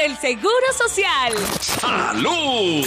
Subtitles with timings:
[0.00, 1.34] el Seguro Social.
[1.60, 2.86] ¡Salud!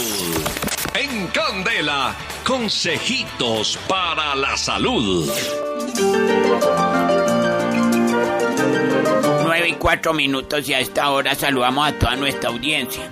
[0.94, 5.30] En Candela, consejitos para la salud.
[9.44, 13.08] 9 y 4 minutos y a esta hora saludamos a toda nuestra audiencia.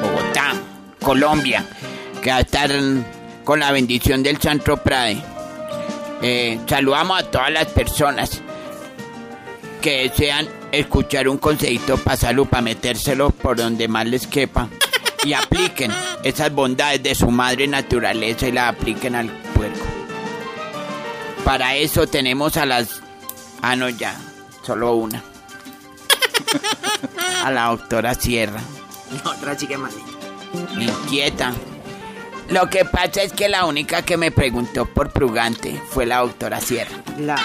[0.00, 0.54] Bogotá,
[1.02, 1.66] Colombia,
[2.22, 2.70] que va a estar
[3.44, 5.22] con la bendición del Santo Prade.
[6.22, 8.40] Eh, saludamos a todas las personas
[9.82, 10.48] que desean
[10.78, 14.68] escuchar un consejito para salud, para metérselo por donde más les quepa
[15.24, 19.84] y apliquen esas bondades de su madre naturaleza y las apliquen al puerco.
[21.44, 23.00] Para eso tenemos a las...
[23.62, 24.16] Ah, no, ya,
[24.62, 25.22] solo una.
[27.44, 28.60] A la doctora Sierra.
[29.24, 29.94] La otra chica más
[30.78, 31.52] Inquieta.
[32.50, 36.60] Lo que pasa es que la única que me preguntó por Prugante fue la doctora
[36.60, 36.96] Sierra.
[37.18, 37.36] La...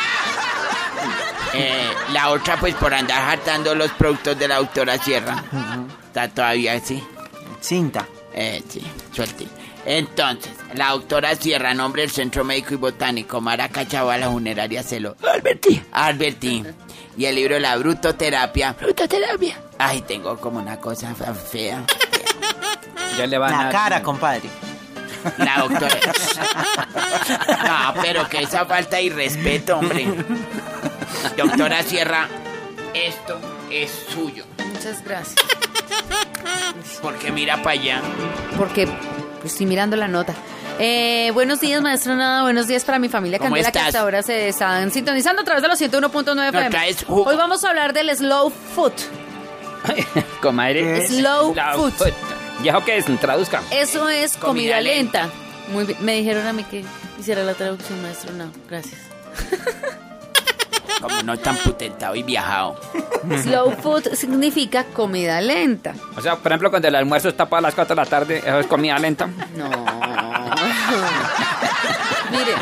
[1.53, 5.43] Eh, la otra, pues por andar hartando los productos de la doctora Sierra.
[6.07, 7.03] Está todavía así.
[7.59, 8.07] Cinta.
[8.33, 8.81] Eh, sí,
[9.13, 9.47] suerte.
[9.85, 15.15] Entonces, la doctora Sierra, nombre del Centro Médico y Botánico, Maraca Chavala, Funeraria Celo.
[15.33, 15.81] Alberti.
[15.91, 16.63] Alberti.
[17.17, 18.73] Y el libro La Brutoterapia.
[18.79, 19.59] Brutoterapia.
[19.77, 21.83] Ay, tengo como una cosa fea.
[23.17, 23.71] Ya le van La a...
[23.71, 24.49] cara, compadre.
[25.37, 25.89] La doctora.
[27.65, 30.07] No, pero que esa falta de respeto, hombre.
[31.37, 32.27] Doctora Sierra,
[32.93, 33.39] esto
[33.71, 34.45] es suyo.
[34.73, 35.35] Muchas gracias.
[37.01, 38.01] Porque mira para allá.
[38.57, 38.87] Porque
[39.39, 40.33] pues, estoy mirando la nota.
[40.79, 42.43] Eh, buenos días, maestro Nada.
[42.43, 43.87] Buenos días para mi familia ¿Cómo Candela, que estás?
[43.89, 46.95] hasta ahora se están sintonizando a través de los 101.9 FM.
[47.07, 48.93] Hoy vamos a hablar del slow food.
[50.41, 51.07] Comadre.
[51.07, 51.91] Slow La food.
[51.91, 52.13] food.
[52.63, 53.05] ¿Ya qué es?
[53.19, 53.61] Traduzca.
[53.71, 55.29] Eso es comida, Comida lenta.
[55.71, 55.97] Muy bien.
[56.01, 56.83] Me dijeron a mí que
[57.19, 58.51] hiciera la traducción, maestro No.
[58.69, 58.99] Gracias.
[61.01, 62.75] Como no tan putentado y viajado.
[63.43, 65.93] Slow food significa comida lenta.
[66.15, 68.59] O sea, por ejemplo, cuando el almuerzo está para las 4 de la tarde, eso
[68.59, 69.27] es comida lenta.
[69.55, 69.69] No.
[72.31, 72.53] Mire,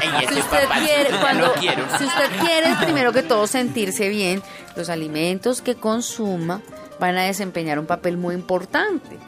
[0.00, 1.54] Ay, si ese usted papacito quiere, ya cuando,
[1.98, 4.42] si usted quiere primero que todo sentirse bien,
[4.74, 6.60] los alimentos que consuma
[6.98, 9.18] van a desempeñar un papel muy importante.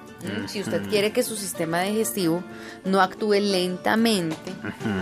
[0.46, 2.42] Si usted quiere que su sistema digestivo
[2.84, 4.52] no actúe lentamente,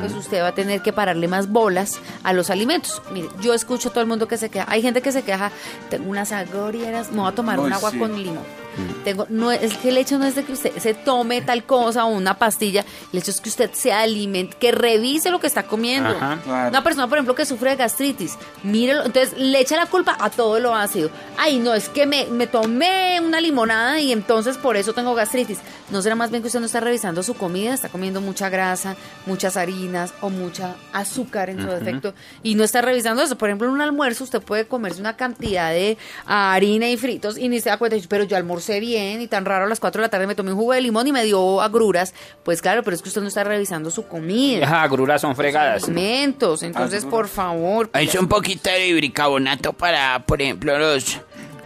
[0.01, 3.01] pues usted va a tener que pararle más bolas a los alimentos.
[3.13, 4.67] Mire, yo escucho a todo el mundo que se queja.
[4.69, 5.51] Hay gente que se queja,
[5.91, 8.64] tengo unas agorieras, me voy a tomar un agua con limón.
[9.05, 12.05] Tengo, no, es que el hecho no es de que usted se tome tal cosa
[12.05, 15.65] o una pastilla, el hecho es que usted se alimente, que revise lo que está
[15.65, 16.11] comiendo.
[16.11, 16.39] Ajá.
[16.45, 16.69] Claro.
[16.71, 20.31] Una persona, por ejemplo, que sufre de gastritis, mírelo, entonces le echa la culpa a
[20.31, 21.11] todo lo ácido.
[21.37, 25.59] Ay, no, es que me, me tomé una limonada y entonces por eso tengo gastritis.
[25.91, 27.75] ¿No será más bien que usted no está revisando su comida?
[27.75, 28.97] Está comiendo mucha grasa,
[29.27, 33.37] muchas harinas o mucha azúcar en su defecto y no está revisando eso.
[33.37, 37.49] Por ejemplo, en un almuerzo usted puede comerse una cantidad de harina y fritos y
[37.49, 40.07] ni se da cuenta, pero yo almorcé bien y tan raro a las 4 de
[40.07, 42.15] la tarde me tomé un jugo de limón y me dio agruras.
[42.43, 45.85] Pues claro, pero es que usted no está revisando su comida Esas agruras son fregadas.
[45.85, 46.63] alimentos.
[46.63, 47.91] Entonces, por favor.
[47.95, 51.19] Es un poquito de bicarbonato para, por ejemplo, los,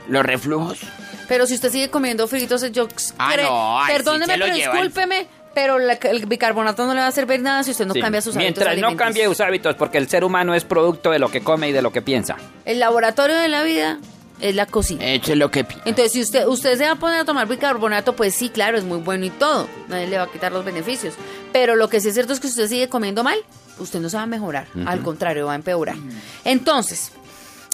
[0.09, 0.81] los reflujos.
[1.29, 2.89] Pero si usted sigue comiendo fritos, yo
[3.19, 6.95] Ah, creo- no, ay, sí perdóneme, pero lleva el- discúlpeme, pero la- el bicarbonato no
[6.95, 8.01] le va a servir nada si usted no Sí.
[8.01, 11.19] cambia sus hábitos Mientras no cambie sus hábitos, porque el ser humano es producto de
[11.19, 12.37] lo que come y de lo que piensa.
[12.65, 13.99] El laboratorio de la vida
[14.41, 15.05] es la cocina.
[15.05, 18.15] Eso es lo que Entonces, si usted usted se va a poner a tomar bicarbonato,
[18.15, 19.69] pues sí, claro, es muy bueno y todo.
[19.89, 21.15] Nadie le va a quitar los beneficios.
[21.53, 23.39] Pero lo que sí es cierto es que si usted sigue comiendo mal,
[23.79, 24.67] usted no se va a mejorar.
[24.87, 25.97] Al contrario, va a empeorar.
[26.45, 27.13] Entonces,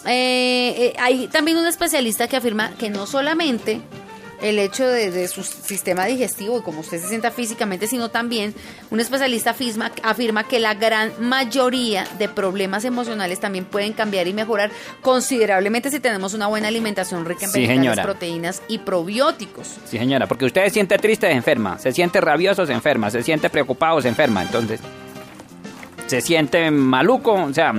[0.07, 3.81] eh, eh, hay también un especialista que afirma que no solamente
[4.45, 8.55] el hecho de, de su sistema digestivo y como usted se sienta físicamente, sino también
[8.91, 14.35] un especialista afirma, afirma que la gran mayoría de problemas emocionales también pueden cambiar y
[14.35, 19.67] mejorar considerablemente si tenemos una buena alimentación rica en Sí, vegetales, proteínas y probióticos.
[19.87, 21.79] Sí, señora, porque usted se siente triste, se enferma.
[21.79, 23.11] Se siente rabioso, se enferma.
[23.11, 24.43] Se siente preocupado, se enferma.
[24.43, 24.81] Entonces,
[26.07, 27.73] se siente maluco, o sea,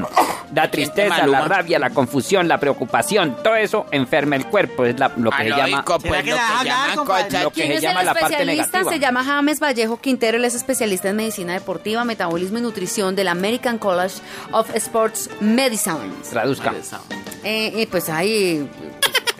[0.53, 4.85] la tristeza, la rabia, la confusión, la preocupación, todo eso enferma el cuerpo.
[4.85, 5.65] Es la- lo que A se llama.
[5.79, 7.23] rico, ¿Será pues, que lo la que vas a llaman cagar, compadre?
[7.25, 8.65] cosas- Lo que ¿Quién se es llama el la parte especialista?
[8.77, 8.91] negativa.
[8.93, 13.27] Se llama James Vallejo Quintero, él es especialista en medicina deportiva, metabolismo y nutrición del
[13.27, 14.15] American College
[14.51, 16.11] of Sports Medicine.
[16.29, 16.73] Traduzca.
[17.43, 18.67] Eh, y pues ahí,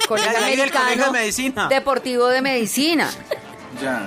[0.10, 1.68] Ya, americano de medicina.
[1.70, 3.10] deportivo de medicina.
[3.82, 4.06] Ya.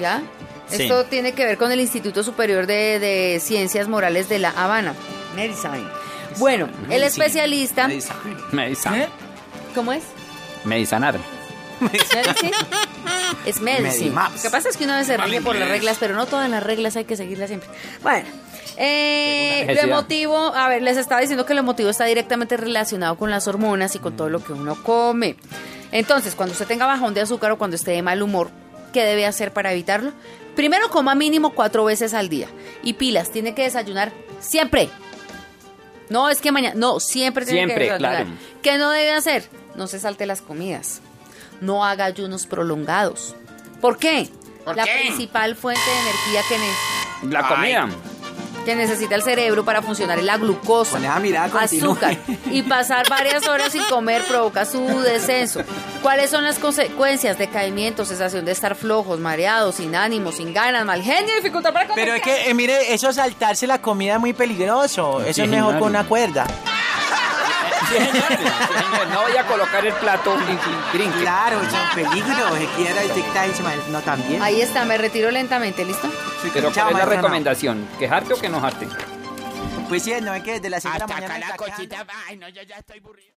[0.00, 0.22] ¿Ya?
[0.68, 0.82] Sí.
[0.82, 4.94] Esto tiene que ver con el Instituto Superior de, de Ciencias Morales de La Habana.
[5.36, 5.84] Medicine.
[6.38, 7.88] Bueno, el especialista.
[8.52, 9.08] Medicina.
[9.74, 10.04] ¿Cómo es?
[10.64, 11.18] Medisanar.
[11.80, 12.52] ¿Medicine?
[13.44, 14.10] Es medicine.
[14.10, 16.48] Lo que pasa es que una vez se rige por las reglas, pero no todas
[16.50, 17.68] las reglas hay que seguirlas siempre.
[18.02, 18.26] Bueno,
[18.76, 23.30] eh, lo emotivo, a ver, les estaba diciendo que lo emotivo está directamente relacionado con
[23.30, 25.36] las hormonas y con todo lo que uno come.
[25.92, 28.50] Entonces, cuando usted tenga bajón de azúcar o cuando esté de mal humor,
[28.92, 30.12] ¿qué debe hacer para evitarlo?
[30.54, 32.48] Primero, coma mínimo cuatro veces al día.
[32.82, 34.88] Y pilas, tiene que desayunar siempre.
[36.08, 38.24] No, es que mañana, no, siempre tiene Siempre, que desayunar.
[38.24, 38.30] claro.
[38.62, 39.48] ¿Qué no debe hacer?
[39.74, 41.00] No se salte las comidas.
[41.60, 43.34] No haga ayunos prolongados.
[43.80, 44.28] ¿Por qué?
[44.64, 44.92] ¿Por la qué?
[45.00, 47.88] principal fuente de energía que, ne- La comida.
[48.66, 51.92] Que necesita el cerebro para funcionar es la glucosa, Poné a mirar, continúe.
[51.92, 52.18] azúcar.
[52.50, 55.62] Y pasar varias horas sin comer provoca su descenso.
[56.02, 57.38] ¿Cuáles son las consecuencias?
[57.38, 62.04] Decaimiento, sensación de estar flojos, mareados, sin ánimo, sin ganas, mal genio, dificultad para comer.
[62.04, 65.20] Pero es que, eh, mire, eso saltarse la comida es muy peligroso.
[65.22, 66.46] Eso Sí, es mejor con una cuerda.
[67.88, 69.06] Sí, señor, sí, señor.
[69.12, 70.36] No voy a colocar el plato
[70.92, 71.20] brinque.
[71.20, 72.56] Claro, es un peligro.
[72.56, 73.48] Se quiera detectar
[73.90, 74.42] No, también.
[74.42, 76.08] Ahí está, me retiro lentamente, ¿listo?
[76.42, 77.20] Sí, Pero chao, ¿cuál es la no.
[77.22, 77.88] recomendación?
[77.98, 78.88] ¿Quejarte o que enojarte?
[79.88, 82.06] Pues sí, no es que desde las 6 de la Hasta mañana acá la cosita.
[82.26, 83.34] Ay, no, yo ya estoy aburrido.